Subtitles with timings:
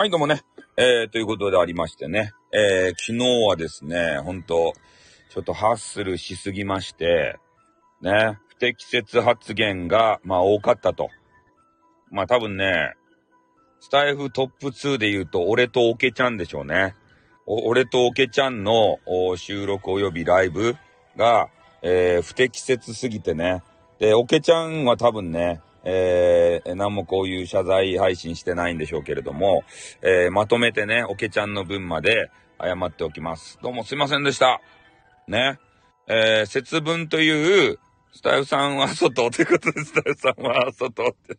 [0.00, 0.40] はい、どうもね。
[0.78, 2.32] えー、ということでありましてね。
[2.52, 4.72] えー、昨日はですね、ほんと、
[5.28, 7.38] ちょっとハッスルしすぎまして、
[8.00, 11.10] ね、不適切発言が、まあ多かったと。
[12.10, 12.94] まあ多分ね、
[13.80, 16.96] スタイフトップ2で言うと、俺とオケちゃんでしょうね。
[17.44, 19.00] 俺とオケちゃんの
[19.36, 20.76] 収録及びライブ
[21.18, 21.50] が、
[21.82, 23.62] えー、不適切すぎてね。
[23.98, 29.64] で、オケちゃんは多分ね、えー、何もこういう謝罪配信してないんでしょうけれども、
[30.02, 33.58] えー、まとめてね、おけちゃんの分まで謝っておきます。
[33.62, 34.60] どうもすいませんでした。
[35.26, 35.58] ね。
[36.06, 37.78] えー、節分という、
[38.12, 41.38] スタイフさんは外ってことで、スタイフさんは外って。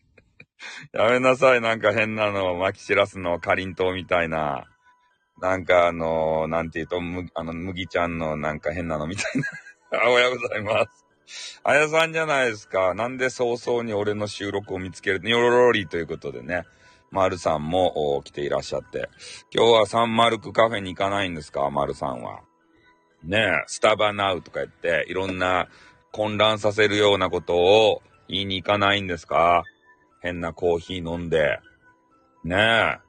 [0.94, 4.66] やめなさい、なんか変なの、巻き散らすの、かりんとうみたいな。
[5.42, 9.42] なんかあのなんて言うと、む、あの、麦ちゃんのなんか変なのみたい
[9.92, 10.08] な。
[10.08, 11.11] おはようございます。
[11.64, 12.94] あやさんじゃないですか。
[12.94, 16.66] なんで早々に俺の収録を見つける、ニョロロリということでね。
[17.12, 19.10] まるさんも来ていらっしゃって。
[19.54, 21.70] 今日はサンマルクカフェに行かないんですか？
[21.70, 22.40] まるさんは。
[23.24, 25.68] ねえ、スタバナウとか言って、いろんな
[26.12, 29.64] 混乱させるようなことを言いに行かないんですか？
[30.22, 31.60] 変なコーヒー飲んで。
[32.44, 33.00] ねえ。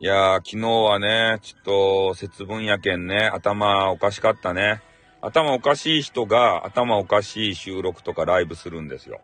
[0.00, 4.82] いやー、昨日はね、ちょっと節分やけんね、頭おかしかったね。
[5.24, 9.22] 頭おかしい人が頭おかしい収録とかライブするんですよ。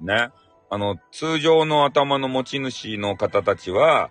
[0.00, 0.30] ね。
[0.70, 4.10] あの、通常の頭の持ち主の方たちは、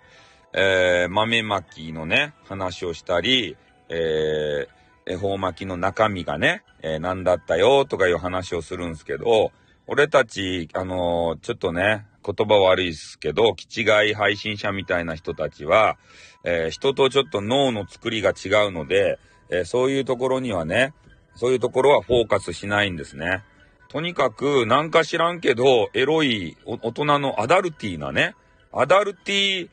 [0.54, 3.58] えー、豆巻きのね、話をしたり、
[3.90, 9.52] えー、恵方巻きの中身がね、えー、何だったよとかいう話をするんですけど、
[9.88, 15.98] 俺たち、あのー、ちょっとね、言葉悪いですけど、気違い配信者みたいな人たちは、
[16.44, 19.18] えー、人とちょっと脳の作りが違うので、
[19.50, 20.94] えー、そういうところにはね、
[21.36, 23.44] そういうところはフォーカスしないんですね。
[23.90, 28.36] とにかく、なんか知らんけど、エロい、大人のアダルティーなね、
[28.74, 29.70] アダルティー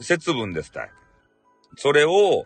[0.00, 0.90] 節分ですたい。
[1.76, 2.44] それを、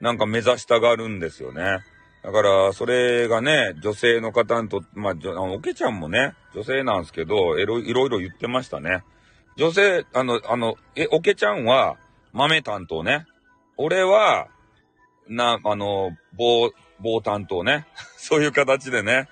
[0.00, 1.78] なんか目指したがるんですよね。
[2.22, 9.02] だから、それがね、女性の方にと、まあ、おけちゃんもね、女性なんですけど、いろいろ言ってましたね。
[9.56, 11.96] 女性、あの、あの、え、おけちゃんは
[12.32, 13.26] 豆担当ね。
[13.76, 14.48] 俺は、
[15.28, 17.86] な、あの、棒、棒担当ね。
[18.16, 19.28] そういう形でね。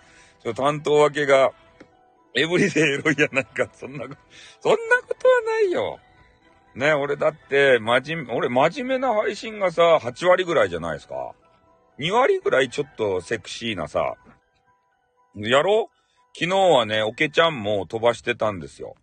[0.55, 1.53] 担当分けが、
[2.35, 3.69] エブリデイエロいやないか。
[3.73, 5.99] そんな、そんなことはないよ。
[6.75, 11.35] ね、俺だって、まじ、俺真面目な配信がさ、8割ぐらいじゃないですか。
[11.99, 14.15] 2割ぐらいちょっとセクシーなさ、
[15.35, 15.91] やろ
[16.35, 18.95] 昨日はね、おけちゃんも飛ばしてたんですよ。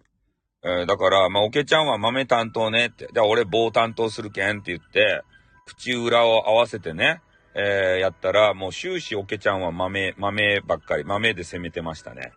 [0.63, 3.07] えー、だから、まあ、おけちゃんは豆担当ねって。
[3.13, 5.23] じゃあ俺棒担当するけんって言って、
[5.67, 7.21] 口裏を合わせてね、
[7.53, 12.31] えー、やったら、もう終始おけちゃんは豆、豆ばっかり、豆で攻めてましたね。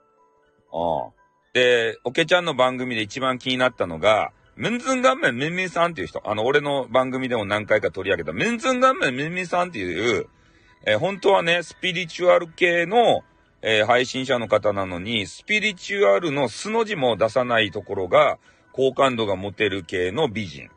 [0.73, 1.11] ああ。
[1.53, 10.27] で、おけちゃんの番組で一番気になったのが、メンズンガンメンミンミンさんっていう人、あの、俺の番組でも何回か取り上げた、メンズンガンメンミンミンさんっていう、
[10.87, 13.23] えー、本当はね、スピリチュアル系の、
[13.63, 18.39] えー、配信者の方なのに、スピリチュアルの素の字も出さないところが、
[18.73, 20.71] 好感度が持てる系の美人。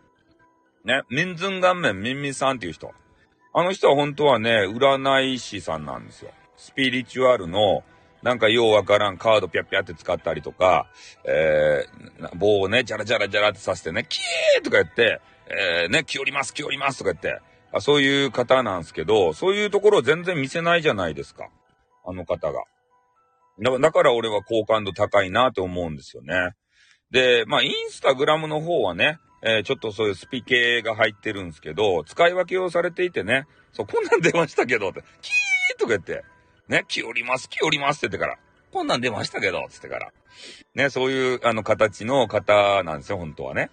[0.85, 2.91] ね、メンズン顔面ミンミンさんっていう人。
[3.53, 6.31] あの人は本当はね、占い師さんなんですよ。
[6.57, 7.83] スピリチュアルの、
[8.21, 10.87] なんかようわからんカードピャッピャって使ったりとか、
[11.25, 21.49] えー、棒をね、ジャラジャラジャラってさせてね、キーとか言って、えー、ね、気おります、気おりますとか言って、あそういう方なんですけど、そういうところを全然見せないじゃないですか。
[22.05, 22.63] あの方が。
[23.79, 26.51] だから俺は好感度高いなと思うんですよね。
[27.11, 36.23] で、まあ、インスタグラムの方はね、えー、ちょっとそういうスピ系が入ってるんですけど、使い分けをされていてね、そう、こんなん出ましたけど、って、キーとか言って、
[36.69, 38.37] ね、気おります、気おりますって言ってから、
[38.71, 40.13] こんなん出ましたけど、つってから。
[40.75, 43.69] ね、そういう、あの、形の方なんですよ、本当はね。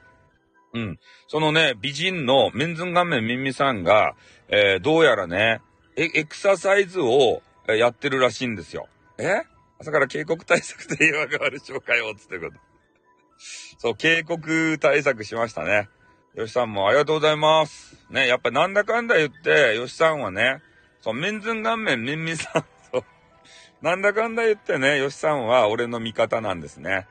[0.74, 0.98] うん。
[1.28, 4.14] そのね、美人のメンズン顔面ミンミさんが、
[4.48, 5.60] えー、どうやらね、
[5.96, 8.88] エエクササイズをやってるらしいんですよ。
[9.18, 9.42] え？
[9.78, 12.69] 朝から警告対策で岩がある紹介を、つってこと。
[13.78, 15.88] そう、警告対策しましたね。
[16.34, 17.96] よしさんもありがとうございます。
[18.10, 20.62] ね、やっぱなんだかんだ言って、よしさんはね、
[21.00, 23.04] そう、メンズン顔面ミンミさん、 そう、
[23.82, 27.06] なんだかんだ言ってね、よしさんは俺の味方なんですね。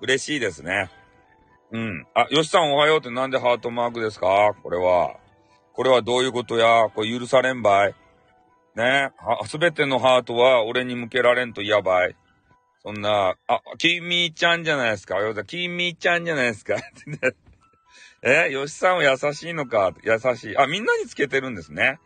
[0.00, 0.90] 嬉しいですね。
[1.70, 2.06] うん。
[2.14, 4.54] あ、よしさんおはようってなんでハートマークですか？
[4.62, 5.16] これは。
[5.72, 6.88] これはどういうことや？
[6.94, 7.94] これ許されんばい
[8.76, 9.10] ね
[9.46, 12.16] すべてのハートは俺に向けられんとやばい。
[12.84, 15.16] そんな、あ、きみちゃんじゃないですか。
[15.44, 16.76] きみちゃんじゃないですか。
[18.22, 20.58] え、よしさんは優しいのか優しい。
[20.58, 21.98] あ、みんなにつけてるんですね。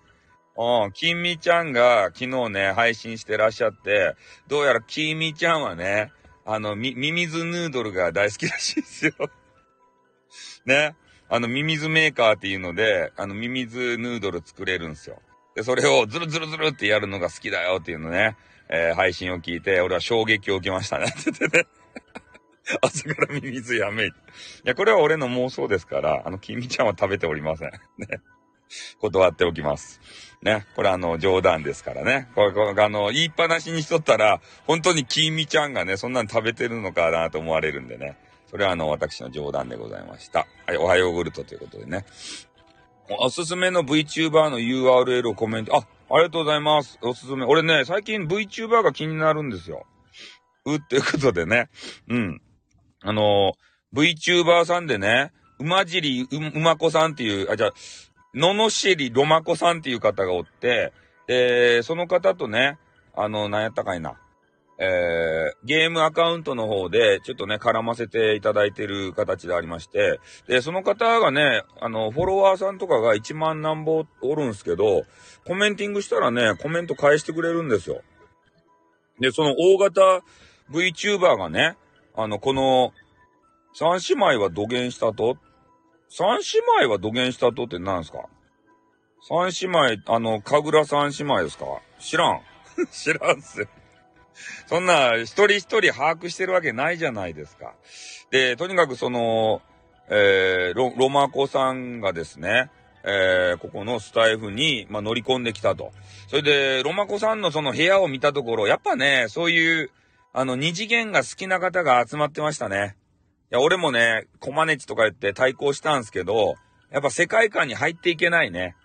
[0.57, 4.15] うん、きみちゃんが昨日ね、配信してらっしゃって、
[4.47, 6.13] どうやらきみちゃんはね、
[6.45, 9.15] あの、み、ミミズヌードルが大好きらしいですよ。
[10.65, 10.95] ね。
[11.29, 15.21] あの、ミミズメーカーっていうので、あの、ミミズヌードル作れるんですよ。
[15.59, 18.37] で、それをズルズルズルってやるのが好きだよっていうのね、
[18.69, 21.07] えー、配信を聞いて、俺は衝撃を受けましたね。
[21.07, 21.67] って言ってね。
[22.81, 24.07] 朝からミミズやめい。
[24.07, 24.11] い
[24.63, 27.73] や、これは俺の妄想ですから、あの、君ちゃんは食べておりません。
[27.99, 28.21] ね。
[29.01, 30.01] 断っておきます。
[30.43, 30.65] ね。
[30.77, 32.29] これあの、冗談ですからね。
[32.37, 38.17] これ、これあの、言いっぱなしにしとったら、本当にきみちゃんがね、そんなの食べてるのかなと思われるんでね。
[38.49, 40.47] それはあの、私の冗談でございました。
[40.67, 42.05] はい、おはようグルトということでね。
[43.11, 46.99] おすすめの VTuber の URL をコメント、あ、ありがとうございます。
[47.03, 47.45] おすすめ。
[47.45, 49.87] 俺ね、最近 VTuber が気になるんですよ。
[50.67, 51.69] うっていうことでね。
[52.09, 52.43] うん。
[53.01, 57.73] あのー、VTuber さんでね、馬尻う、まこさんっていう、あ、じゃあ、
[58.35, 60.93] ののしりろまこさんっていう方がおって、
[61.27, 62.79] で、その方とね、
[63.17, 64.19] あの、なんやったかいな。
[64.81, 75.03] えー、ゲームアカウントの方で、ちょっとね、絡ませていただいてる形でありまして、で、その方がね、あの、フォロワーさんとかが1万何本おるんすけど、
[75.45, 78.03] コメンティングしたらね、コメント返してくれるんですよ。
[79.21, 80.23] で、その大型
[80.71, 81.77] VTuber がね、
[82.15, 82.93] あの、この、
[83.75, 85.37] 三姉妹は土下したと？
[86.09, 88.27] 三姉妹は土下したとって何すか？
[89.29, 91.65] 三姉妹、あの、神楽三姉妹ですか？
[91.99, 92.41] 知らん。
[92.93, 93.67] 知らんっすよ。
[94.67, 97.75] そんな、一人一人把握してるわけないじゃないですか。
[98.31, 99.62] で、とにかくその、
[100.11, 102.70] えー、ロ、ロマコさんがですね、
[103.05, 105.93] えー、ここのスタイフに、まあ、乗り込んできたと。
[106.29, 109.90] それで、ロマコさんのその部屋を見たところ、やっぱね、そういう、
[110.32, 112.96] あの、二次元が好きな方が集まってましたね。
[113.50, 116.56] いや、俺もね、コマネチとか言って対抗したんすけど、
[116.90, 118.76] やっぱ世界観に入っていけないね。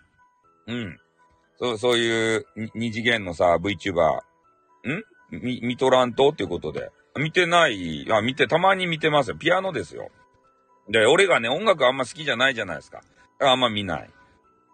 [0.68, 1.00] うん。
[1.58, 2.46] そう、そういう
[2.76, 4.20] 二次元のさ、VTuber。
[4.88, 5.04] ん？
[5.42, 6.92] み、見とらんとっていうことで。
[7.16, 8.12] 見てない。
[8.12, 9.38] あ、見て、たまに見てますよ。
[9.38, 10.10] ピアノですよ。
[10.90, 13.02] で、俺がね、音楽あんま好きじゃないじゃないですか。
[13.40, 14.10] あんま見ない。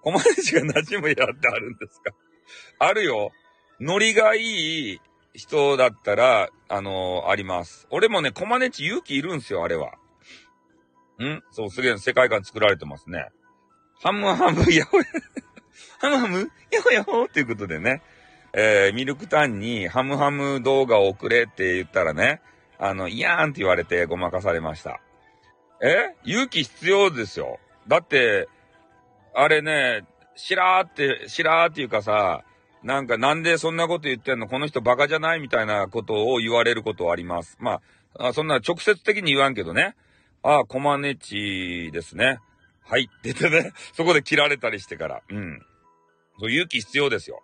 [0.02, 2.12] コマネチが馴染むやってあるんですか
[2.80, 3.32] あるよ。
[3.80, 5.02] ノリがいい
[5.34, 7.88] 人だったら、あのー、あります。
[7.90, 9.94] 俺もね、コマネチ勇気いるんすよ、あれは。
[11.22, 11.44] ん？
[11.52, 13.28] そう、すげえ世界観作られてますね。
[14.02, 15.04] ハムハム、ヤホヤ、
[16.00, 18.02] ハムハム、ヤホヤホっていうことでね。
[18.54, 22.42] えー、ミルクタンにハムハム動画を送れって言ったらね、
[22.80, 25.02] あの、いやーんって言われてごまかされました。
[25.82, 26.16] え？
[26.24, 27.60] 勇気必要ですよ。
[27.88, 28.48] だって、
[29.36, 30.06] あれね、
[30.36, 32.44] しらーって、しらーっていうかさ、
[32.82, 34.48] なんかなんでそんなこと言ってんの？
[34.48, 37.58] この人バカじゃないみたいなことを言われることはあります。
[37.60, 37.82] ま
[38.18, 39.96] あ、そんな直接的に言わんけどね。
[40.44, 42.40] ああ、コマネチですね。
[42.86, 45.22] はいって言ってね、そこで切られたりしてから。
[45.30, 45.62] うん。
[46.40, 47.44] そう勇気必要ですよ。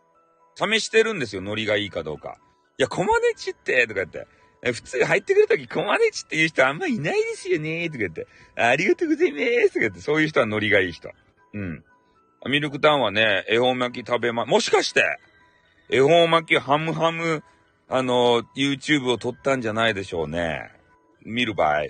[0.56, 2.38] 試してるんですよ、ノリがいいかどうか。
[2.78, 4.28] いや、コマネチって、とか言って。
[4.74, 8.28] 普通入ってくるとき、コマネチっていう人あんまいないですよね、とか言って。
[8.56, 10.00] ありがとうございます、とか言って。
[10.00, 11.12] そういう人はノリがいい人。
[11.54, 11.84] うん。
[12.48, 15.04] ミルクタンはね、恵方巻き食べま、もしかして、
[15.90, 17.44] 恵方巻きハムハム、
[17.88, 20.72] あの、YouTube を撮ったんじゃないでしょうね。
[21.24, 21.84] 見る場合。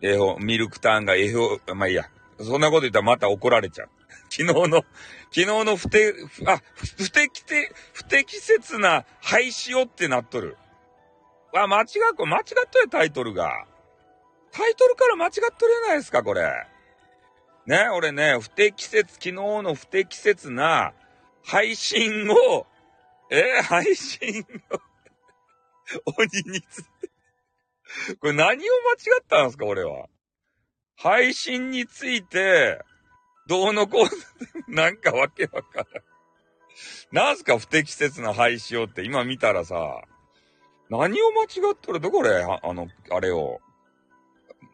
[0.00, 2.04] 恵方、ミルクタンが恵方、まあいいや。
[2.40, 3.88] そんなこと言ったらまた怒られちゃう。
[4.30, 4.84] 昨日の、
[5.30, 6.14] 昨日の不適、
[6.46, 10.56] あ、不適て、不適切な廃止をってなっとる。
[11.54, 13.66] あ、間違っ、間違っとるタイトルが。
[14.50, 16.66] タイトルから間違っとるじゃないですか、これ。
[17.66, 20.94] ね、俺ね、不適切、昨日の不適切な
[21.44, 22.66] 配信を、
[23.30, 24.80] えー、配信を
[26.16, 26.82] 鬼につ、
[28.20, 30.08] これ何を間違ったんですか、俺は。
[30.96, 32.80] 配信について、
[33.48, 35.86] どうのこう、なんかわけわからん。
[37.10, 40.02] なんすか不適切な廃止をって今見たらさ、
[40.90, 43.60] 何を間違っとるとこれあの、あれを。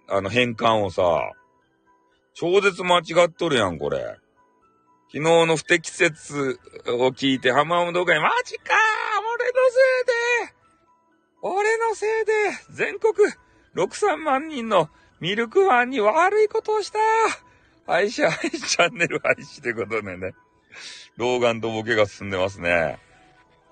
[0.07, 1.33] あの変換をさ、
[2.35, 4.19] 超絶間違っとるやん、これ。
[5.13, 8.75] 昨日の不適切を聞いてハムハム動画に、マジか
[9.35, 10.55] 俺のせいで
[11.43, 12.33] 俺のせいで
[12.71, 13.15] 全国
[13.77, 14.91] 6、3万人の
[15.21, 16.99] ミルクファンに悪いことをした
[17.87, 20.33] 配信、配信チャンネル配信ってことでね。
[21.17, 22.99] 老眼とボケが進んでますね。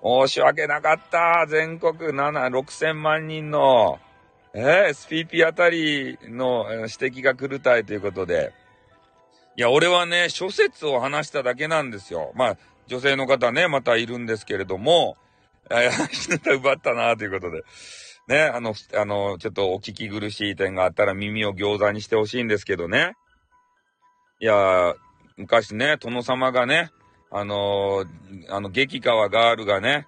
[0.03, 1.45] 申し訳なかった。
[1.47, 3.99] 全国7、6000万人の、
[4.53, 6.83] えー、SPP あたりの指
[7.19, 8.53] 摘が来るたいということで。
[9.55, 12.31] いや、俺はね、諸説を話しただけなんですよ。
[12.35, 15.17] まあ、女性の方ね、またいるんですけれども、
[15.69, 17.63] えー、ネ奪ったなということで。
[18.27, 23.15] ね、あの、あの、ちょっとお聞き苦しい点があったら耳を餃子にしてほしいんですけどね。
[24.43, 24.93] いや、
[25.37, 26.91] 昔ね、殿様がね、
[27.31, 30.05] あのー、あの、激川ガールがね、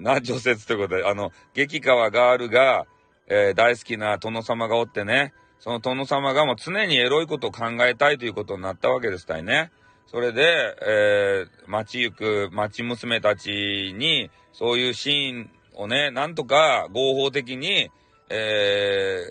[0.00, 2.86] な、除雪ということで、あの、激川ガールが、
[3.28, 9.70] えー、大好きな殿様がおってね、その殿様がもう常にエロいことを考えたいということになったわけですたいね。
[10.08, 10.42] それで、
[10.84, 17.92] えー、街行く町娘たちに、そういうシーンをね、なんとか合法的に、
[18.28, 19.22] え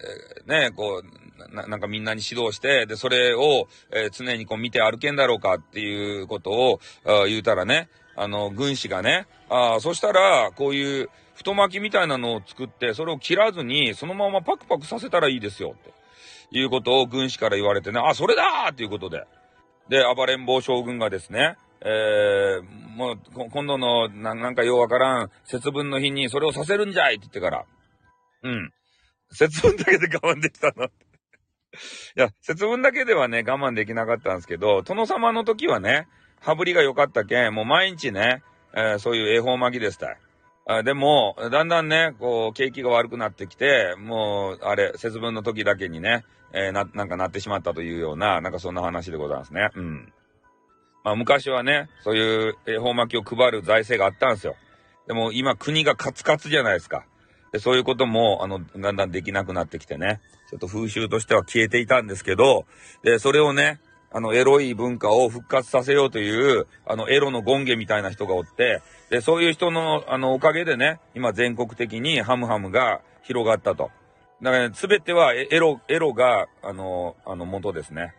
[0.46, 6.80] ー、ね、こうな、なんかみんなに指導して、で、それを、えー、常にこう見て歩けんだろうかっていうことを、
[7.28, 15.94] 言うたらね、あの、軍師がね、ああ、そしたら、こういう太巻きみたいなのを作って、それを切らずに、そのままパクパクさせたらいいですよ、って
[16.52, 19.24] いうことを軍師から言われてね、あ、それだっていうことで。
[19.90, 23.20] で、暴れん坊将軍がですね、えー、もう、
[23.52, 27.66] 今度のな、なんかようわからん、節分の日にそれをさせるんじゃいって言ってから、
[28.44, 28.72] うん。
[29.32, 30.88] 節分だけで我慢できたの。
[32.16, 36.08] いや、節分だけではね、我慢できなかったんですけど、殿様の時はね、
[36.42, 38.44] 羽振りが良かったけん、もう毎日ね、
[38.74, 40.18] えー、そういう恵方巻きでしたい。
[40.70, 49.70] あでも、だんだんね、こう、景気が悪くなってきて、もう、あれ、節分の時だけにね、えー、な、なんかなってしまったというような、なんかそんな話でございますね。
[49.76, 50.14] うん。
[51.04, 54.56] まあ、昔はね、そういう恵方巻きを配る財政があったんですよ。
[55.08, 57.06] でも今国がカツカツじゃないですか。
[57.52, 62.66] でそういうことも、あの、だんだんできなくなってきてね、ちょっと風習としては消えていたんですけど、
[63.04, 63.80] で、それをね、
[64.12, 73.92] あの、エロい文化を復活させようという、あの、エロの権ゲみたいな人がおって、で、そういう人の、あの、おかげでね、今全国的にハムハムが広がったと。
[74.42, 78.14] だからね、すべてはエロ、エロが、あの、あの、元ですね。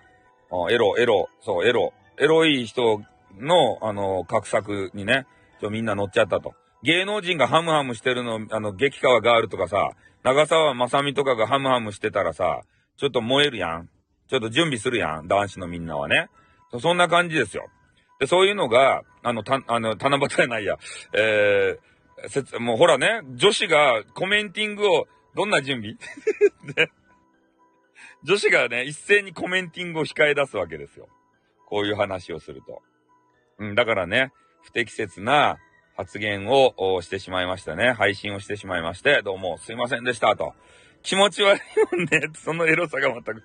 [0.70, 1.92] エロ、エロ、そう、エロ。
[2.18, 3.02] エロい人
[3.38, 5.26] の、あの、格策にね、
[5.60, 6.54] ちょ、みんな乗っちゃったと。
[6.82, 9.90] 芸能人がハムハムしてるの、あの、激川ガールとかさ、
[10.22, 12.62] 長澤まさみとかがハムハムしてたらさ、
[12.96, 13.88] ちょっと燃えるやん。
[14.28, 16.28] ちょっと準備するやん、男子のみんなはね。
[16.80, 17.68] そんな感じですよ。
[18.20, 20.76] で、そういうのが、あの、た、あの、七夕じゃないや、
[21.14, 25.94] えー、せつ、もうほらね、女子がコメンティングを、どんな準備？
[26.76, 26.90] ね。
[28.24, 31.08] 女子がね、一斉にコメンティングを控え出すわけですよ。
[31.66, 32.82] こういう話をすると。
[33.58, 34.32] うん、だからね、
[34.62, 35.58] 不適切な
[35.98, 37.90] 発言をしてしまいましたね。
[37.90, 40.54] 配信をしてしまいまして、どうもすいませんでしたと。
[41.02, 41.60] 気持ち悪い
[41.96, 42.30] もんね。
[42.34, 43.42] そのエロさが全く。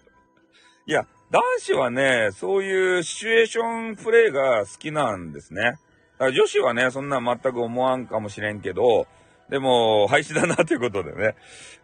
[0.86, 5.64] いや、男子はね、そういうシチュエーションプレイが好きなんですね。
[5.64, 5.80] だか
[6.26, 9.08] ら女子はね、そんな全く思わんかもしれんけど、
[9.50, 11.36] でも、廃止だなということでね、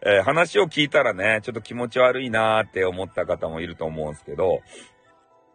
[0.02, 4.60] えー、話を聞いたらね、ちょっと気持ち悪いなーって思った方もいると思うんですけど、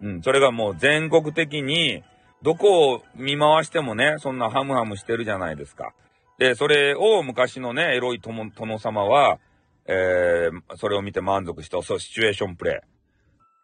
[0.02, 2.04] うん、それがもう全国的に、
[2.46, 5.96] どこを見回してもね、そんなハムハムしてるじゃないですか。
[6.38, 9.40] で、それを昔のね、エロい殿様は、
[9.88, 12.84] えー、それを見て満足した、そう、シチュエーションプレ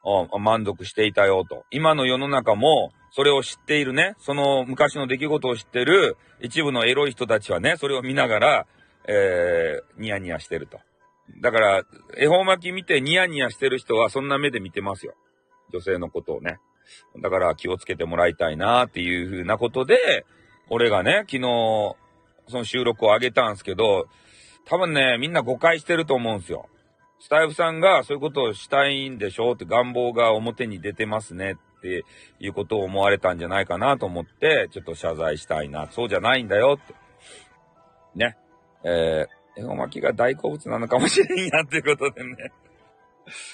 [0.04, 0.40] イ。
[0.40, 1.64] 満足していたよと。
[1.70, 8.68] 今の世の中も、それを知っているね、その昔の出来事を知ってる一部のエロい人たちはね、それを見ながら、
[9.08, 10.80] えー、ニヤニヤしてると。
[11.40, 11.84] だから、
[12.18, 15.14] 恵方巻き見てニヤニヤしてる人はそんな目で見てますよ。
[15.72, 16.58] 女性のことをね。
[17.20, 20.26] だから気をつけてもらいたいなっていうふうなことで、
[20.70, 21.96] 俺がね、昨日、
[22.48, 24.08] その収録を上げたんすけど、
[24.66, 26.68] 多分ね、みんな誤解してると思うんすよ。
[27.20, 32.04] スタイフさんがそういうことをしたいんでしょうって願望が表に出てますねって
[32.40, 35.88] いうことを思われたんじゃないかなと思って、ちょっと謝罪したいな。
[35.92, 36.96] そうじゃないんだよって。
[38.16, 38.38] ね。
[38.84, 42.52] えー、恵方巻きが大好物なのかもしれんやっていうことでね。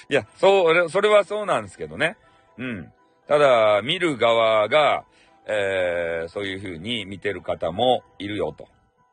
[0.08, 2.16] いや、そう、それはそうなんですけどね。
[2.56, 2.92] うん。
[3.28, 5.04] ただ、見る側が、
[5.46, 8.68] えー、そういう風に見てる方もいるよと。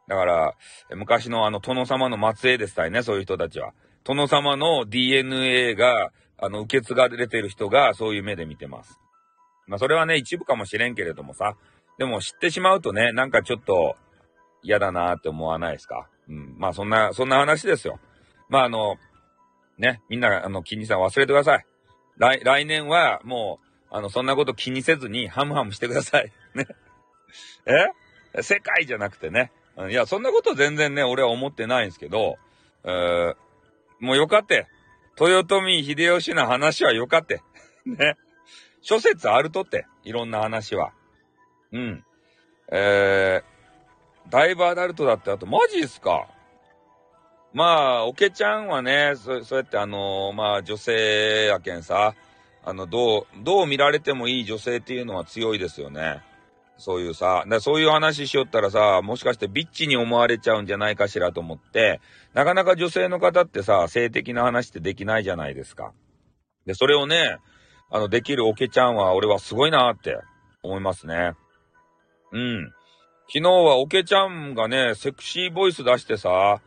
[0.08, 0.56] だから、
[0.96, 3.74] 昔のあの、殿様の末裔でしたいね、そういう人たちは。
[4.04, 9.00] 殿様の DNA が、あの、受け継がれてる人がそういう目で見てます。
[9.68, 11.56] まあ、それはね、一部かもしれんけれどもさ。
[11.98, 13.96] でも知ってしまうとね、なんかちょっと
[14.62, 16.10] 嫌だなって思わないですか？
[16.28, 16.56] うん。
[16.58, 18.00] まあ、そんな、そんな話ですよ。
[18.50, 18.98] まあ、あの、
[19.78, 21.66] ね、みんな、あの、気にさん忘れてください。
[22.18, 26.32] 来、来年はもう、あの、そんなこと気にせずにハムハムしてください。
[26.56, 26.68] ね。
[27.66, 28.42] え？
[28.42, 29.52] 世界じゃなくてね。
[29.90, 32.38] いや、そんなこと全然ね、俺は思ってないんですけど、
[32.84, 33.36] えー、
[34.00, 34.68] もうよかって。
[35.20, 37.42] 豊臣秀吉の話はよかって。
[37.86, 38.18] ね。
[38.82, 39.88] 諸説あるとって。
[40.04, 40.92] いろんな話は。
[41.72, 42.06] うん。
[42.72, 46.28] えー、だいぶアダルトだってあと、マジっすか？
[47.54, 52.14] まあ、おけちゃんはね、そそうやってあのー、まあ、女性やけんさ、
[52.66, 56.24] あの、どう、どう見られてもいい女性っていうのは強いですよね。
[56.78, 62.02] そういうさ、だそういう話しよったらさ、もしかしてビッチに思われちゃうんじゃないかしらと思って、
[62.34, 65.94] なかなか女性の方ってさ、性的な話ってできないじゃないですか。
[66.66, 67.38] で、それをね、
[67.92, 70.20] あの、できるオケちゃんは俺はすごいなって
[70.64, 71.34] 思いますね。
[72.34, 72.74] うん。
[73.28, 76.62] 昨日はオケちゃんがね、セクシーボイス出してさ、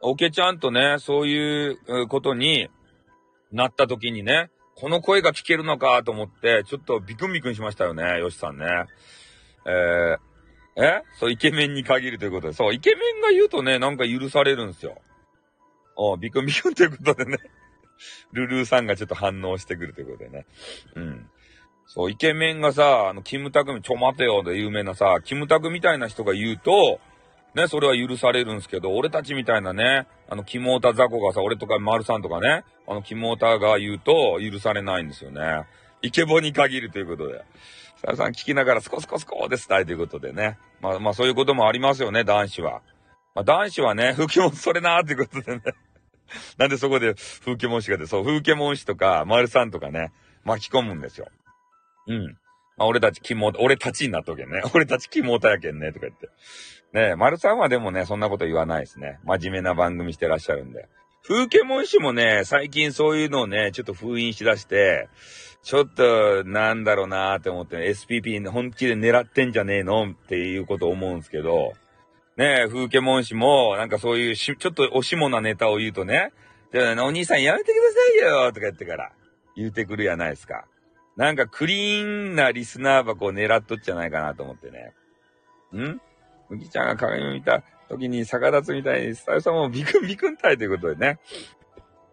[0.00, 2.68] オケちゃんとね、そういうことに、
[3.52, 8.64] なった時にね、この声が聞けるのかと思って、ちょっとビクンビクンしましたよね、よしさんね。
[9.66, 11.02] えー、え？
[11.18, 12.54] そう、イケメンに限るということで。
[12.54, 14.96] そう、イケメンが言うとね、なんか許されるんですよ。
[15.96, 17.38] おビクンビクンということでね。
[18.32, 20.46] ルルーさんがちょっと反応してくるということでね。
[20.94, 21.30] うん。
[21.86, 27.00] そう、イケメンがさ、あの、キムタク、ちょ待てよで有名なさ、キムタクみたいな人が言うと、
[27.54, 35.64] ね、それは許されるんですけど、俺たちみたいなね、あの、キモータザコがさ、俺とか丸さんとかね、あの、キモータが言うと許されないんですよね。
[36.02, 37.44] イケボに限るということで。
[38.00, 40.58] さやさん聞きながらスコスコスコですたいということでね。
[40.80, 42.80] まあまあそういうこともありますよね、男子は。
[43.34, 45.62] まあ男子はね、風景もそれなーっていうことでね。
[46.56, 47.14] なんでそこで
[47.44, 50.12] 風景文士がで、そう、風景文士とか、丸さんとかね、
[50.44, 51.28] 巻き込むんですよ。
[52.06, 52.38] うん。
[52.80, 54.62] あ、俺たちキモ、俺たちになっとけね。
[54.74, 56.28] 俺たちキモータやけんね、とか言って。
[56.94, 59.20] ねえ、丸さんはでもね、そんなこと言わないですね。
[59.24, 60.88] 真面目な番組してらっしゃるんで。
[61.22, 65.08] 風景文士もね、最近そういうのをね、ちょっと封印しだして、
[65.62, 70.10] ちょっと、なんだろうなーって思って、SPP 本気で狙ってんじゃねえの？
[70.10, 71.74] っていうこと思うんですけど、
[72.38, 76.32] ねえ、風景文士も、なんかそういうし、ちょっとおしもなネタを言うとね、
[76.72, 79.12] じゃあ、お兄さんやめてくださいよとか言ってから、
[79.54, 80.64] 言うてくるやないですか。
[81.16, 84.92] なんかクリーンなリスナー箱を狙っとっちゃないかなと思ってね。
[85.74, 86.00] ん？
[86.48, 91.18] むぎちゃんが鏡を見た時に逆立つみたいに、スタイルさんもビクン ビクンたいということでね。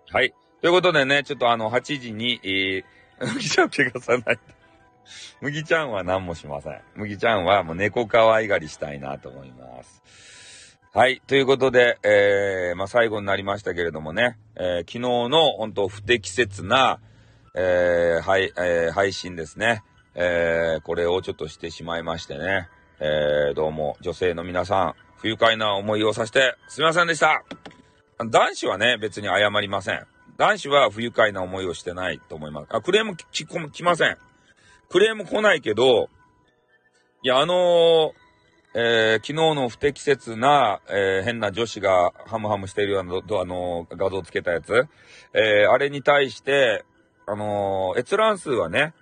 [0.10, 0.34] はい。
[0.62, 2.84] ということでね、ちょっとあの、8時に、えー、
[3.34, 4.42] むぎちゃん怪我さないと。
[5.42, 6.82] むぎちゃんは何もしません。
[6.96, 10.04] むぎちゃんはもう猫可愛がりしたいなと思います。
[10.94, 11.22] はい。
[11.28, 15.00] ということで、えー、まあ、最後になりましたけれどもね、えー、昨日
[15.30, 17.00] の本当不適切な、
[17.60, 19.84] えー、はい、えー、配信ですね。
[20.14, 22.70] えー、これをちょっとしてしまいましてね。
[23.00, 27.44] えー、どうも女性の皆さん、不愉快な思いをさせてすみませんでした。
[28.20, 30.06] 男子はね、別に謝りません。
[30.38, 32.68] 男子は不愉快な思いをしてないと思います。
[32.70, 34.18] あ、クレームき、来ません。
[34.90, 36.10] クレーム来ないけど、
[37.24, 38.12] いや、あのー、
[38.76, 44.88] えー、昨日の不適切な、えー、変な女子がハムハムしてるような、あのー、画像つけたやつ、
[45.34, 46.86] えあれに対して、
[47.28, 48.94] あの閲覧数はね、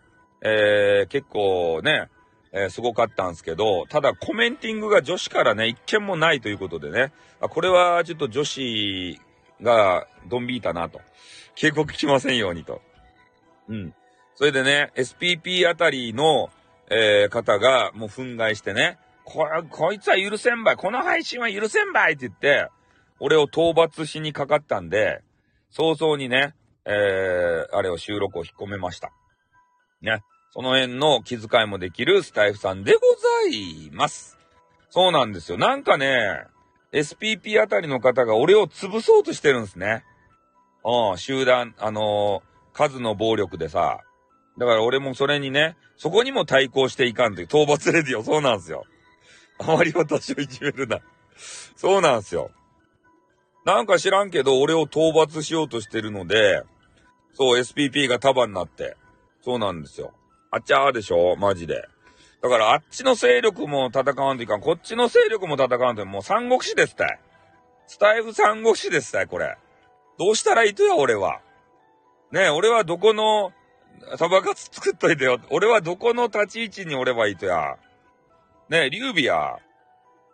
[0.41, 2.09] え結構ね、
[2.51, 7.11] えー、すごかったんですけど、ただコメンティングが女子からね、一件もないということでね、
[7.41, 9.19] あこれはちょっと女子
[9.61, 11.01] がドン引いたなと。
[11.55, 12.81] 警告しませんようにと。
[13.69, 13.93] うん。
[14.35, 16.49] それでね、SPP あたりの、
[16.89, 22.69] えー、方がもう憤慨してね、こ、こいつは許せんばい、この配信は許せんばいって言って、
[23.19, 25.21] 俺を討伐しにかかったんで、
[25.71, 26.53] 早々にね、
[26.85, 29.11] えー、あれを収録を引っ込めました。
[30.01, 30.21] ね。
[30.51, 34.37] その辺の気遣いもできるスタイフさんでございます。
[34.89, 35.57] そうなんですよ。
[35.57, 36.45] なんかね、
[36.93, 40.05] SPP あたりの方が俺を潰そうとしてるんですね。
[40.85, 44.01] うん、集団、あのー、数の暴力でさ。
[44.57, 48.85] だから俺もそれにね、そこにも対抗していかんという、討伐レディオ、そうなんですよ。
[49.59, 50.99] あまり私をいじめるな。
[51.75, 52.51] そうなんですよ。
[53.65, 56.63] なんか知らんけど、俺を討伐しようとしてるので、
[57.35, 58.97] そう、SPP が束になって。
[59.43, 60.13] そうなんですよ。
[60.51, 61.87] あっちゃーでしょマジで。
[62.41, 64.61] だからあっちの勢力も戦わんといかん。
[64.61, 66.11] こっちの勢力も戦わんといかん。
[66.11, 67.19] もう三国志ですって。
[67.87, 69.57] スタイフ三国志ですってこれ。
[70.17, 71.41] どうしたらいいとや、俺は。
[72.31, 73.51] ねえ、俺はどこの、
[74.17, 75.39] サバカツ作っといてよ。
[75.49, 77.77] 俺はどこの立ち位置におればいいとや。
[78.69, 79.57] ねえ、劉備や。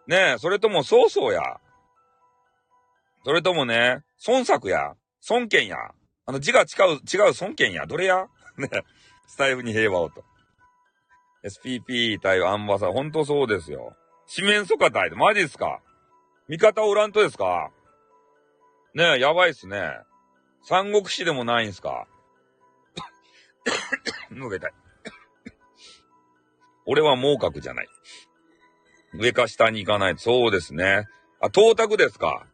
[0.08, 1.42] ねえ、それとも曹操や。
[3.26, 4.94] それともね、孫作や。
[5.30, 5.78] 孫権や。
[6.26, 7.86] あの字が違う、違う孫権や。
[7.86, 8.28] どれや？
[8.58, 8.70] ね。
[9.28, 10.24] スタイフに平和をと。
[11.44, 13.96] SPP 対アンバサダー、ほんとそうですよ。
[14.28, 15.82] 四面楚歌対で、マジっすか？
[16.48, 17.72] 味方おらんとですか？
[18.94, 20.00] ねえ、やばいっすね。
[20.64, 22.08] 三国志でもないんすか？
[24.32, 24.72] 脱げたい。
[26.86, 27.88] 俺は猛角じゃない。
[29.14, 30.16] 上か下に行かない。
[30.18, 31.08] そうですね。
[31.42, 32.46] あ、東卓ですか？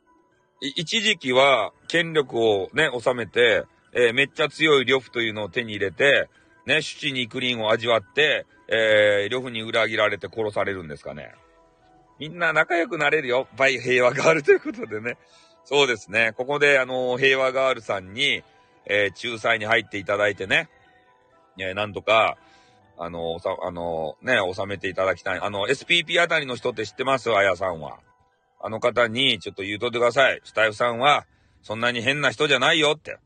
[0.59, 6.29] 一時期は権力をね、収めて、えー、めっちゃ強い呂布というのを手に入れて、
[6.65, 11.31] ね、七肉林を味わって、えー、呂布に裏切られて殺されるんですかね。
[12.19, 13.47] みんな仲良くなれるよ。
[13.55, 15.17] バイ平和ガールということでね。
[15.63, 16.33] そうですね。
[16.35, 18.43] ここで、あの、平和ガールさんに、
[18.85, 20.69] えー、仲裁に入っていただいてね。
[21.59, 22.37] えー、なんとか、
[22.97, 25.39] あの、さ、あの、ね、収めていただきたい。
[25.39, 27.31] あの、SPP あたりの人って知ってます？
[27.31, 27.99] あやさんは。
[28.59, 30.41] あの方に、ちょっと言うとってください。
[30.43, 31.25] スタイフさんは、
[31.61, 33.17] そんなに変な人じゃないよって。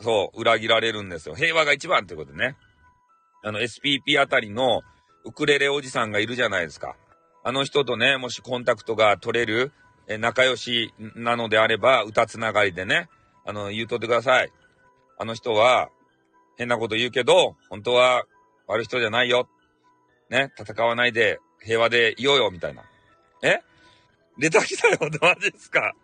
[0.00, 1.34] そう、裏切られるんですよ。
[1.34, 2.56] 平和が一番ってことでね。
[3.42, 4.82] あの、SPP あたりの
[5.24, 6.96] ウクレレおじさんがいるじゃないですか。
[7.42, 9.72] あの人とね、もしコンタクトが取れる、
[10.08, 13.08] え、仲良しなのであれば、歌つながりでね、
[13.44, 14.52] あの、言うとってください。
[15.18, 15.88] あの人は
[16.58, 18.24] 変なこと言うけど、本当は
[18.66, 19.48] 悪い人じゃないよ。
[20.28, 22.82] ね、戦わないで平和でいようよ、みたいな。
[23.42, 23.60] え？
[24.38, 25.94] レター来たよ、マジですか？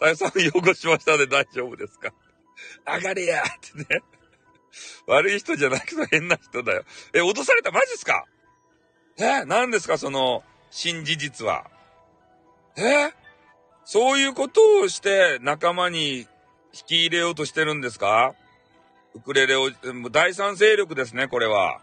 [0.00, 2.12] さよさん擁護しましたで大丈夫ですか？
[2.86, 4.02] 上がれやってね。
[5.06, 6.84] 悪い人じゃなくて変な人だよ。
[7.12, 7.70] え、脅された？
[7.70, 8.26] マジっすか？
[9.18, 9.98] え、何ですか？
[9.98, 11.70] その、新事実は。
[12.76, 13.12] え
[13.84, 16.26] そういうことをして仲間に引
[16.86, 18.34] き入れようとしてるんですか？
[19.14, 19.70] ウクレレを、
[20.12, 21.80] 第三勢力ですね、これは。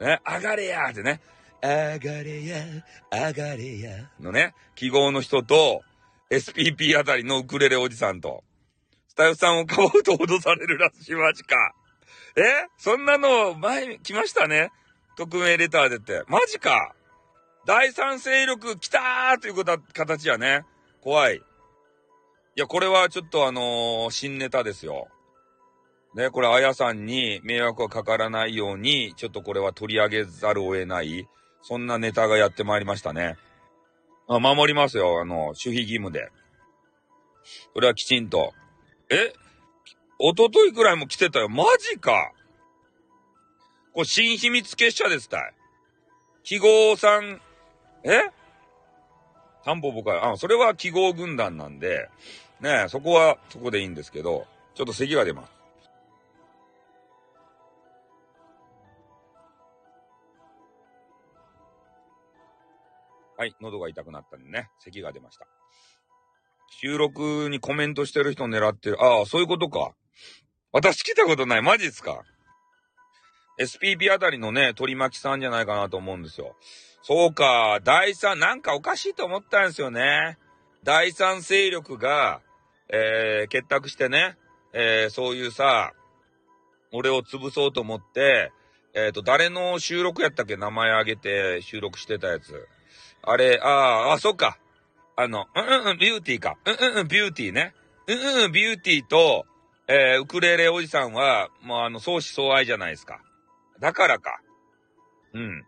[0.00, 1.20] ね、上がれやってね。
[1.64, 2.62] 上がれや、
[3.10, 4.10] 上がれや。
[4.20, 5.82] のね、記号の人と、
[6.30, 8.44] SPP あたりのウクレレおじさんと、
[9.08, 11.74] スタイフさんをかばうと脅されるらしい、マジか。
[12.36, 12.42] え？
[12.76, 14.72] そんなの前来ましたね
[15.16, 16.24] 匿名レター出て。
[16.26, 16.94] マジか
[17.64, 20.64] 第三勢力来たーということは、形やね。
[21.00, 21.36] 怖い。
[21.36, 21.40] い
[22.56, 25.08] や、これはちょっとあのー、新ネタですよ。
[26.14, 31.26] ね、これ、あやさんに迷惑がかからないように、ちょっとこれは取り上げざるを得ない、
[31.66, 33.38] そんなネタがやってまいりましたね。
[34.28, 36.30] あ守りますよ、あの、守秘義務で。
[37.72, 38.52] これはきちんと。
[39.10, 39.32] え？
[40.18, 41.48] 一昨日くらいも来てたよ。
[41.48, 42.32] マジか
[43.94, 45.54] これ新秘密結社ですたい。
[46.42, 47.40] 記号さん、
[48.04, 48.30] え？
[49.64, 50.32] タンポポか。
[50.32, 52.10] あ、それは記号軍団なんで、
[52.60, 55.52] ねそこは、そこでいいんですけど、ちょっと咳が出ます。
[63.36, 65.46] はい、喉が痛くなったんでね、咳が出ました。
[66.80, 69.02] 収録にコメントしてる人を狙ってる。
[69.02, 69.92] ああ、そういうことか。
[70.72, 71.62] 私来たことない。
[71.62, 72.22] マジっすか
[73.60, 76.56] ?SPP あたりのね、鳥巻さんじゃないかなと思うんですよ。
[77.02, 80.38] そうか、第三、なんかおかしいと思ったんですよね。
[80.82, 82.40] 第三勢力が、
[82.88, 84.36] えー、結託してね、
[84.72, 85.92] えー、そういうさ、
[86.92, 88.52] 俺を潰そうと思って、
[88.94, 90.56] えっ、ー、と、誰の収録やったっけ？
[90.56, 92.68] 名前あげて収録してたやつ。
[93.26, 94.58] あれ、ああ、そっか。
[95.16, 96.56] あの、うんうん、ビューティーか。
[96.64, 97.74] うんうん、ビューティーね。
[98.06, 99.46] うんうん、ビューティーと、
[99.86, 103.20] えー、ウクレレおじさんは、もうあの、相思相愛じゃないですか。
[103.80, 104.40] だからか。
[105.34, 105.64] うん。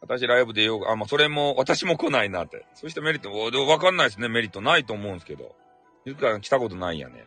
[0.00, 2.66] 私ライブでよくあ、まあ、それも、私も来ないなって。
[2.74, 3.30] そしてメリット、
[3.66, 4.28] わかんないですね。
[4.28, 5.54] メリットないと思うんですけど。
[6.04, 7.26] ゆか来たことないんやね。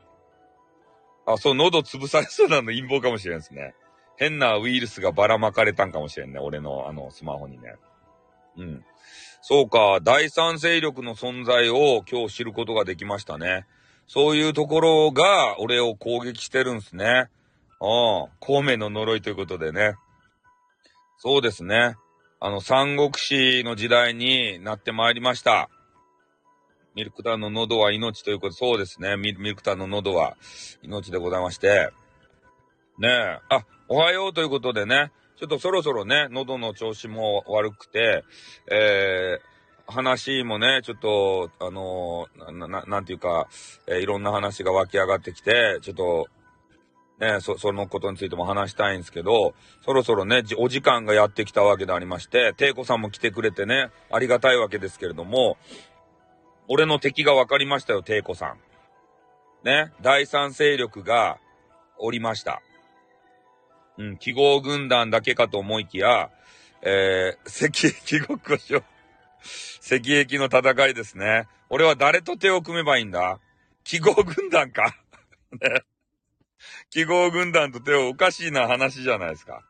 [1.25, 3.75] あ、そう、喉潰されそうなの陰謀かもしれんですね。
[4.17, 6.39] 変なウイルスがばらまかれたんかもしれんね。
[6.39, 7.75] 俺の、あの、スマホにね。
[8.57, 8.85] うん。
[9.45, 13.65] そうか、第三勢力の存在を今日知ることができましたね。
[14.07, 17.27] そういうところが俺を攻撃してるんすね。
[17.81, 18.29] うん。
[18.39, 19.95] 孔明の呪いということでね。
[21.17, 21.97] そうですね。
[22.39, 25.69] あの、三国志の時代になってまいりました。
[26.95, 29.17] ミルクタンの喉は命ということ、そうですね。
[29.17, 30.37] ミルクタンの喉は
[30.83, 31.89] 命でございまして。
[32.97, 33.39] ねえ。
[33.49, 35.11] あ、おはようということでね。
[35.37, 38.23] ちょっとそろそろね、喉の調子も悪くて、
[38.71, 43.47] えー、話もね、ちょっと、あのー、な、なんていうか、
[43.87, 46.27] えー、いろんな話が湧き上がってきて、ちょっと、
[47.19, 55.57] ね、そ、そのことについても話したいんですけど、そろそろね、お時間がやってきたわけでありまして、ていこさんも来てくれてね、ありがたいわけですけれども、
[56.67, 58.59] 俺の敵が分かりましたよ、ていこさん。
[59.63, 61.39] ね、第三勢力が
[61.97, 62.61] おりました。
[63.97, 66.29] うん、記号軍団だけかと思いきや、
[66.81, 68.83] えー、石壁ごっこしよ
[69.43, 71.47] 石壁の戦いですね。
[71.69, 73.39] 俺は誰と手を組めばいいんだ？
[73.83, 74.95] 記号軍団か
[75.61, 75.83] ね。
[76.89, 79.65] 記号軍団と手をおかしいな話じゃないですか。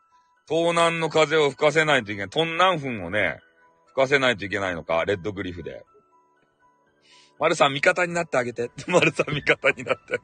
[0.48, 2.28] 東南の風を吹かせないといけない。
[2.32, 3.40] 東南風をね、
[3.86, 5.84] 吹かせないといけないのか、レッドグリフで。
[7.40, 8.70] 丸さん味方になってあげて。
[8.86, 10.20] 丸さん味方になって。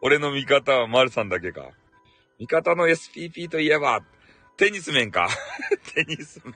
[0.00, 1.70] 俺の味方は丸さんだけか。
[2.38, 4.02] 味方の SPP といえば、
[4.56, 5.28] テニス面か。
[5.94, 6.54] テニス面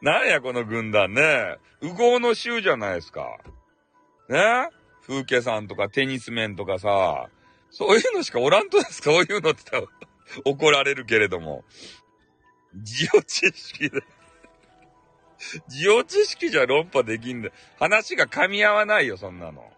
[0.00, 1.56] なんやこの軍団ね。
[1.82, 3.38] 右合の衆じゃないですか。
[4.28, 4.68] ね？
[5.06, 7.28] 風景さんとかテニス面とかさ、
[7.70, 9.10] そういうのしかおらんとですか？
[9.10, 10.08] そういうのって言ったら
[10.44, 11.64] 怒られるけれども。
[12.74, 14.02] ジオ知識で
[15.68, 17.50] ジオ知識じゃ論破できんだ。
[17.78, 19.70] 話が噛み合わないよ、そんなの。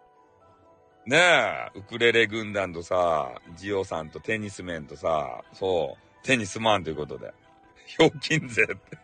[1.09, 7.33] ねえ、ウクレレ軍団とさ、ジオさんとテニスメンとさ、そう、テニスマンということで。
[7.87, 8.99] ひょうきんぜって。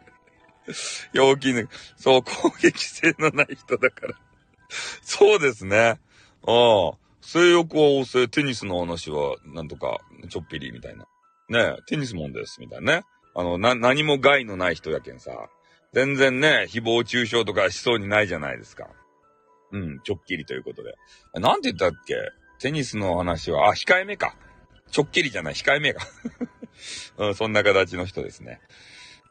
[1.15, 4.15] ひょうきんそう、攻撃性のない人だから。
[5.01, 5.99] そうですね。
[6.47, 6.93] ああ。
[7.23, 11.07] 性欲は旺盛、テニスの話は、なんとか、ちょっぴり、みたいな。
[11.49, 13.05] ねえ、テニスもんです、みたいなね。
[13.35, 15.49] あの、な、何も害のない人やけんさ。
[15.95, 18.91] 全然ね、誹謗中傷とかしそうにないじゃないですか。
[19.75, 20.95] うん、ちょっきりということで。
[21.35, 22.15] なんて言ったっけ？
[22.61, 24.37] テニスの話は、あ、控えめか。
[24.93, 26.01] ちょっきりじゃない、控えめが。
[27.19, 28.61] うん、そんな形の人ですね。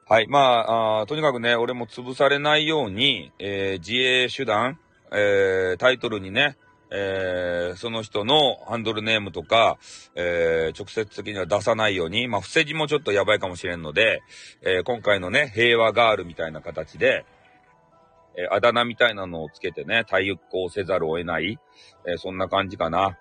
[0.06, 0.28] はい。
[0.28, 4.80] まああ、とにかくね、俺も潰されないように、えー、自衛手段、
[5.12, 6.58] えー、タイトルにね、
[6.92, 9.78] えー、その人のハンドルネームとか、
[10.16, 14.22] えー、直接的には出さないように、まあ、伏せ字もちょっとやばいかもしれんので、
[14.62, 17.26] えー、今回のね、平和ガールみたいな形で、
[18.36, 21.60] えあだ名みたいなのをつけてね、対抗せざるを得ない、
[22.08, 23.18] えそんな感じかな。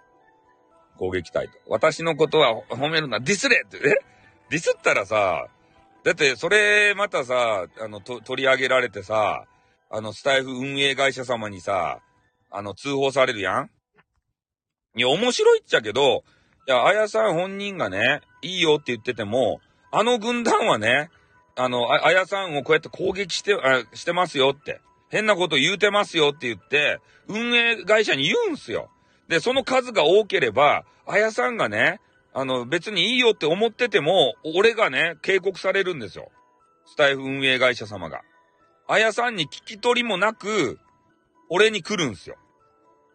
[0.99, 1.59] 攻撃隊と。
[1.67, 3.81] 私のことは褒めるな、ディスれって、え？
[4.51, 5.49] ディスったらさ、
[6.05, 9.47] だって、それ、またさ、あの、と、取り上げられてさ、
[9.91, 12.01] あの、スタイフ運営会社様にさ、
[12.51, 13.71] あの、通報されるやん？
[14.97, 16.25] いや、面白いっちゃけど、
[16.69, 21.11] いや、あやさん本人がね、いいよって言ってても、あの軍団はね、
[21.57, 24.81] あの、あやさんをこうやって攻撃して、あしてますよって。
[25.13, 26.99] 変なこと言うてますよって言って、
[27.29, 28.91] 運営会社に言うんすよ。
[29.29, 32.01] で、その数が多ければ、あやさんがね、
[32.33, 36.31] あの、別にいいよって思ってても、俺がね、警告されるんですよ。
[36.87, 38.23] スタイフ運営会社様が。
[38.89, 40.79] あやさんに聞き取りもなく、
[41.51, 42.37] 俺に来るんすよ。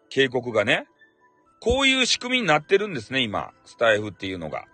[0.08, 0.86] 警告がね。
[1.60, 3.50] こういう仕組みになってるんですね、今。
[3.64, 4.66] スタイフっていうのが。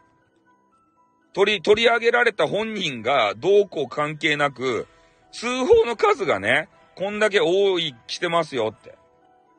[1.32, 4.86] 取り、取り上げられた本人がどうこう関係なく、
[5.32, 8.96] 通報の数がね、こんだけ多い、来てますよって。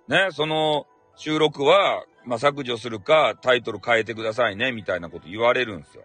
[0.07, 6.03] ね、その収録は、まあ、削除するか、タイトル変えてくださいね、みたいなこと言われるんですよ。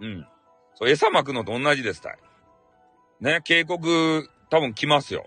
[0.00, 0.26] うん。
[0.74, 2.18] そう、餌巻くのと同じですたい。
[3.20, 5.24] ね、警告、多分来ますよ。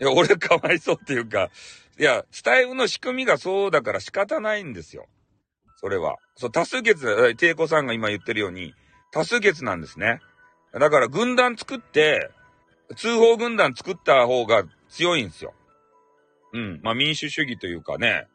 [0.00, 1.50] いや、俺かわいそうっていうか、
[1.98, 5.06] いや、スタイルの仕組みがそうだから仕方ないんですよ。
[5.76, 6.16] それは。
[6.36, 8.74] そう、多数決、テイコさんが今言ってるように、
[9.10, 10.20] 多数決なんですね。
[10.72, 12.30] だから軍団作って、
[12.96, 15.54] 通報軍団作った方が強いんですよ。
[16.52, 16.80] うん。
[16.82, 18.26] まあ民主主義というかね。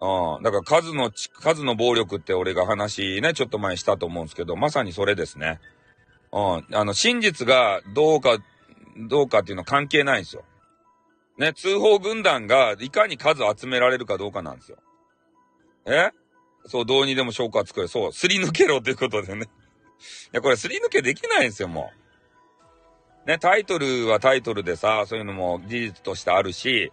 [0.00, 0.42] うん。
[0.42, 5.60] だから数の、数の暴力って俺が話ね、ちょっと前したと思うんですけど、まさにそれですね。
[6.32, 6.66] うん。
[6.72, 8.38] あの、真実がどうか、
[8.96, 10.44] どうかっていうのは関係ないんですよ。
[11.36, 14.78] ね、通報軍団がいかに数集められるかどうかなんですよ。
[15.86, 16.10] え？
[16.66, 17.88] そう、どうにでも証拠は作れ。
[17.88, 19.44] そう、すり抜けろということでね。
[19.44, 19.48] い
[20.32, 22.03] や、これすり抜けできないんですよ、もう。
[23.26, 26.92] ね、タイトルはタイトルでさ、そういうのも事実としてあるし、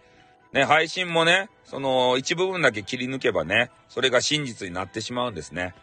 [0.53, 5.73] ね、配信もね、その一部分だけ切り抜けばね、それが真実になってしまうんですね。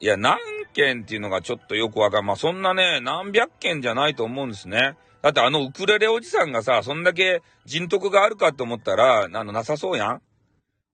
[0.00, 0.38] いや、何
[0.72, 4.96] 件っていうのがちょっとよくわかん、まあ、そんなね、何百件じゃないと思うんですね。
[5.22, 10.22] だってあのウクレレおじさんがさ、そんだけ人徳があるかって思ったら、あの、なさそうやん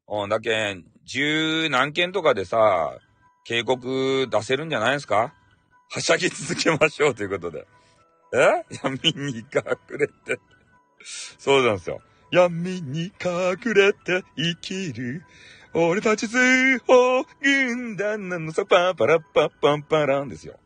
[0.08, 2.98] うん、だけん、十何件とかでさ、
[3.44, 5.32] 警告出せるんじゃないですか？
[5.90, 7.66] はしゃぎ続けましょうということで。
[8.32, 10.40] え闇に隠れて。
[11.38, 12.00] そうなんですよ。
[12.30, 15.24] 闇に隠れて生きる。
[15.74, 20.58] 俺たち通報軍団なのさ、パパラッパッパンパランですよ。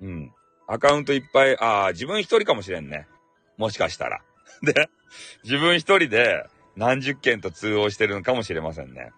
[0.00, 0.32] うん。
[0.66, 3.06] アカウントいっぱい、ああ、自分一人かもしれんね。
[3.56, 4.22] もしかしたら。
[4.62, 4.88] で、
[5.44, 9.12] 自分一人で何十件と通報してるのかもしれませんね。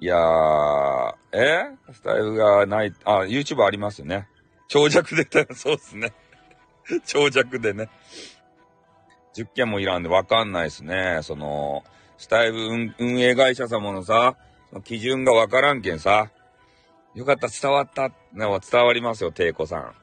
[0.00, 1.76] いやー、え？
[1.92, 4.28] スタイルがない、あ、YouTube ありますよね。
[4.74, 6.12] 長尺で、そうっすね。
[7.06, 7.88] 長尺でね。
[9.36, 11.20] 10件もいらんでわかんないっすね。
[11.22, 11.84] その、
[12.18, 14.36] スタイル運営会社様のさ、
[14.72, 16.28] の基準がわからんけんさ。
[17.14, 18.08] よかった、伝わった。
[18.08, 19.94] ね、伝わりますよ、テイコさん。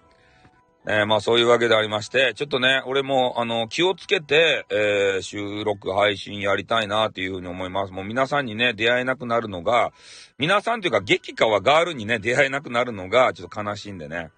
[0.87, 7.91] えー、まあそういうわけでありまして、ちょっとね、俺もあの気をつけて、えー、収録配信やりたいなっていうふうに思います。
[7.93, 9.91] もう皆さんにね、出会えなくなるのが、
[10.39, 14.31] 皆さんというか激化はガールにね、出会えなくなるのがちょっと悲しいんでね。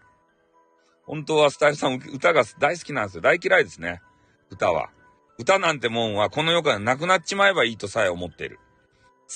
[1.06, 3.22] 本当はスタイルさん歌が大好きなんですよ。
[3.22, 4.02] 大嫌いですね。
[4.50, 4.90] 歌は。
[5.38, 8.60] 歌なんてもんはこの世からなくなっちまえばいいとさえ思ってる。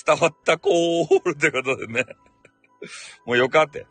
[0.06, 2.06] 伝わったコールってことでね。
[3.26, 3.86] もうよかって。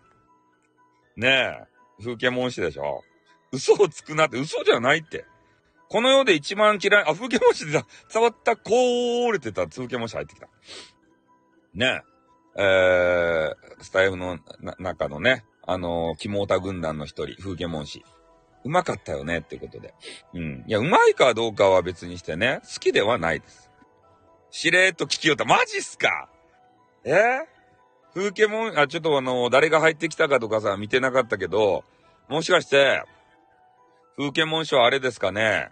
[1.16, 1.68] ねえ。
[2.00, 3.04] 風景文字でしょ
[3.52, 5.26] 嘘をつくなって嘘じゃないって。
[5.90, 10.48] この世で一番嫌い、あ、風景文字で伝わったコールって言ったら風景文字入ってきた。
[11.74, 12.18] ねえ。
[12.60, 14.40] えー、スタイフの
[14.80, 18.04] 中のね、あのー、キモータ軍団の一人、風景文字。
[18.64, 19.94] うまかったよねってことで。
[20.34, 20.64] うん。
[20.66, 23.70] いや、うまいかどうかは別にしてね、好きではないです。
[24.50, 25.46] しれーっと聞きよった。
[25.46, 26.30] マジっすか？
[27.04, 27.12] え？
[27.12, 27.16] ー
[28.14, 31.84] 風景も、あ、ちょっとあの、誰が入ってきたかとかさ、見てなかったけど、
[32.30, 33.04] もしかして、
[34.18, 35.70] 風景文書あれですかね？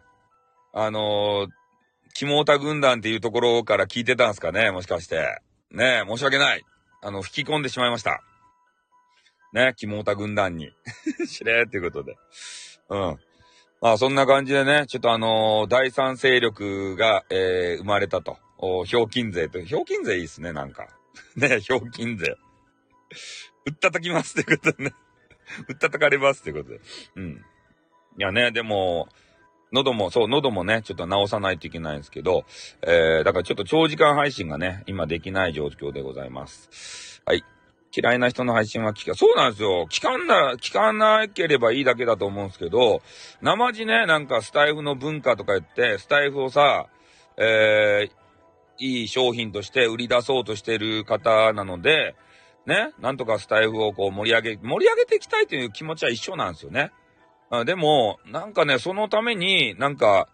[0.73, 1.49] あのー、
[2.13, 5.39] キモータ軍団っていうところから聞いてたんすかね、もしかして。
[5.71, 6.63] ねえ、申し訳ない。
[7.01, 8.21] あの、吹き込んでしまいました。
[9.55, 10.73] ね、キモータ軍団に。
[11.25, 12.17] しれーっていうことで。
[12.89, 13.19] うん。
[13.81, 18.37] まあ、そんな感じでね、ちょっとあのー、第三勢力が、えー、生まれたと。
[18.57, 20.89] おひょうきん税と、ひょうきん税いいっすね、なんか。
[21.37, 22.35] ね、ひょうきん税。
[23.65, 24.93] うったたきますってことでね。
[25.69, 26.81] うったたかれますってことで。
[27.15, 27.45] うん。
[28.17, 29.07] いやね、でも、
[29.71, 32.45] 喉も、そう、喉もね、ちょっと直さないといけないんですけど、
[32.81, 37.21] えー、だからちょっと長時間配信がね、今できない状況でございます。
[37.25, 37.45] はい。
[37.95, 39.87] 嫌いな人の配信は聞か、そうなんですよ。
[39.89, 43.01] 聞かんな、聞かなければいいだけだと思うんですけど、
[43.41, 46.87] 生地ね、なんかスタイフの文化とか言って、スタイフをさ、
[47.37, 52.15] えー、いい商品として売り出そうとしてる方なので、
[52.65, 56.91] ね、なんとかスタイフをこう盛り上げ、盛り上げていきたいという気持ちは一緒なんですよね。
[57.49, 60.27] あでも、なんかね、そのために、なんか、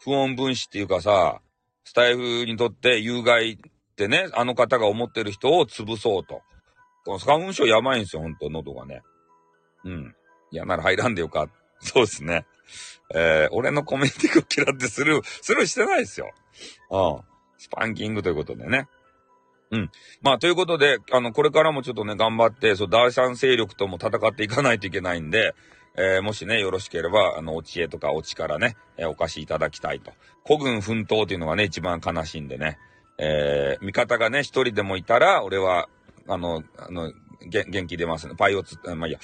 [0.00, 1.40] 不穏分子っていうかさ、
[1.84, 3.56] スタイフにとって有害っ
[3.96, 6.42] てね、あの方が思ってる人を潰そうと。
[7.06, 9.02] この花粉症やばいんですよ、ほんと、喉がね。
[9.84, 10.14] うん。
[10.50, 11.48] いや、なら入らんでよか。
[11.78, 12.46] そうですね。
[13.14, 16.32] えー、俺のコメンティング嫌ってスルー、スルーしてないですよ。
[16.90, 17.20] うん。
[17.58, 18.88] スパンキングということでね。
[19.70, 19.90] うん。
[20.20, 25.54] まあ、ということで、あの、これからもちょっとね、頑張って、そう、第三勢力とも戦っていかないといけないんで、
[25.96, 30.12] えー、もしね、よろしければ、あの、お知恵とかお力ね、えー、お貸しいただきたいと。
[30.44, 32.78] 古軍奮闘っていうのがね、一番悲しいんでね。
[33.18, 35.88] えー、味方がね、一人でもいたら、俺は、
[36.28, 37.12] あの、あの、
[37.48, 38.34] 元気出ますね。
[38.36, 39.18] パイオツ、まあいや、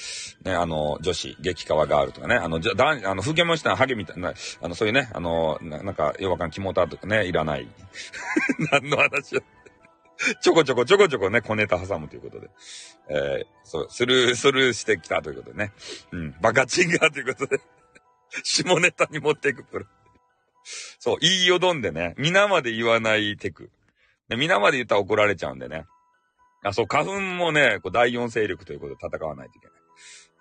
[0.45, 7.69] ね、あの、女子、激川があるとかね、あの、じゃ、だんあの、風景もしたハゲみたいな、あの、そういうね、あの、なんか、弱感肝たとかね、いらない。
[8.71, 9.43] 何の話
[10.41, 12.51] ちょこちょこちょこちょこね、小ネタ挟むということで。
[13.09, 15.73] えー、そう、スルー、スルーしてきたということでね。
[16.13, 17.61] うん、バカチンガーということで。
[18.45, 19.87] 下ネタに持っていくプロ。
[20.99, 23.71] そう、言いよどんでね、皆まで言わないテク。
[24.29, 25.87] 皆まで言ったら怒られちゃうんでね。
[26.63, 29.77] あ、そう、花粉もね、こう第四勢力ということで戦わないといけない。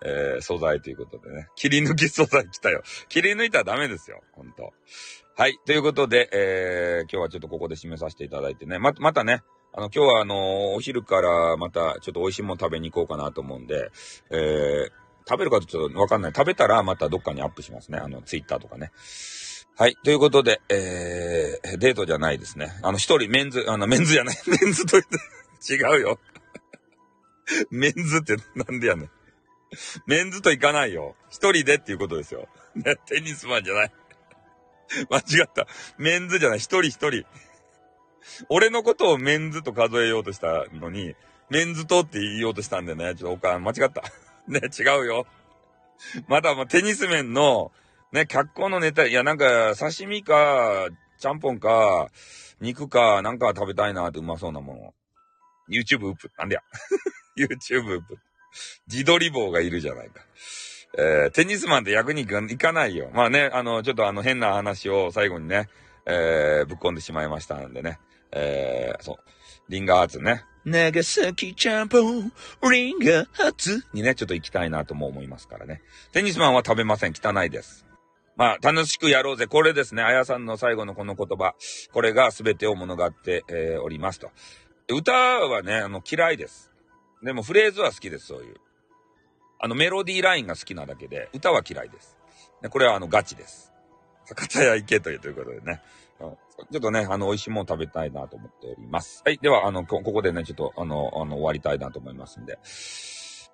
[0.03, 1.47] えー、素材ということでね。
[1.55, 2.81] 切り抜き素材来たよ。
[3.07, 4.21] 切り抜いたらダメですよ。
[4.33, 4.73] ほんと。
[5.35, 5.59] はい。
[5.65, 8.79] ということで、えー、今日はちょっとここで締めさせていただいてね。
[8.79, 10.37] ま、またね、あの、今日はあのー、
[10.75, 13.91] お昼からまたちょっと美味しいもの食べに行こうかなと思うんで、
[14.31, 14.89] えー、
[15.27, 16.33] 食べるかちょっとわかんない。
[16.35, 17.99] 食べたらまたどっかにアップしますね。
[17.99, 18.91] あの、ツイッターとかね。
[19.77, 19.95] はい。
[20.03, 22.71] ということで、えー、デートじゃないですね。
[22.83, 24.37] あの、一人、メンズ、あの、メンズじゃない。
[24.47, 25.17] メンズと言って、
[25.69, 26.19] 違うよ。
[27.69, 29.09] メンズってなんでやねん。
[30.05, 31.15] メンズと行かないよ。
[31.29, 32.47] 一人でっていうことですよ。
[33.05, 33.91] テニスマンじゃない。
[35.09, 35.67] 間違った。
[35.97, 36.59] メンズじゃない。
[36.59, 37.25] 一人一人。
[38.49, 41.15] 俺のことをメンズと数えようとしたのに、
[41.49, 44.03] メンズとって言おうとしたんでね、ちょっとおかん、間違った。
[44.47, 45.27] ね、違うよ。
[46.27, 47.71] まだ、ま、テニス面の、
[48.11, 50.87] ね、脚光のネタ、いや、なんか、刺身か、
[51.19, 52.09] ちゃんぽんか、
[52.59, 54.93] 肉か、なんか食べたいなってうまそうなもの。
[55.69, 56.31] YouTube ウップ。
[56.37, 56.61] なんでや。
[57.37, 58.17] YouTube ウップ。
[58.87, 60.21] 自撮り棒がいるじゃないか。
[60.97, 63.09] えー、テニスマンって役に行かないよ。
[63.13, 65.69] まあね、あの、ちょっとあの変な話を最後にね、
[66.05, 67.99] えー、ぶっ込んでしまいましたんでね。
[68.33, 69.17] えー、そう。
[69.69, 70.43] リンガーハーツね。
[70.65, 72.31] 長崎ちゃんぽん、
[72.71, 75.81] リンガーハーツにね、ちょっと行きたいなとも思いますからね。
[76.11, 77.13] テニスマンは食べません。
[77.13, 77.85] 汚いです。
[78.37, 79.47] まあ、楽しくやろうぜ。
[79.47, 80.03] これですね。
[80.03, 81.53] あやさんの最後のこの言葉。
[81.91, 84.31] これが全てを物語って、えー、おりますと。
[84.91, 86.71] 歌はね、あの、嫌いです。
[87.23, 88.55] でもフレーズは好きです、そういう。
[89.59, 92.17] あの、メロディーラインが好きなだけで、歌は嫌いです。
[92.61, 93.71] でこれはあの、ガチです。
[94.27, 95.81] 博多屋行けというということでね。
[96.71, 99.23] ちょっとね、あの、美味しいもの食べたいなと思っております。
[99.25, 99.39] はい。
[99.41, 102.59] では、あの、ここでね、ちょっと、あの、あの、終わりたいなと思いますんで。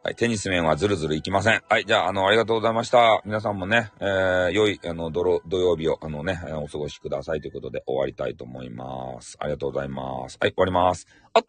[0.03, 0.15] はい。
[0.15, 1.61] テニス面はずるずるいきません。
[1.67, 1.85] はい。
[1.85, 3.21] じゃあ、あの、ありがとうございました。
[3.25, 9.37] 皆さんもね、えー、良い、あの、土曜日を、あのね、お過ごしくださいということで終わりたいと思います。
[9.39, 10.37] ありがとうございます。
[10.39, 11.07] はい、終わります。
[11.33, 11.43] あっ、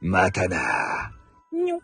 [0.00, 1.12] またな
[1.52, 1.80] にょ。